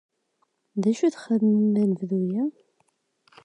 [0.81, 2.43] D acu i txedmem anebdu-a?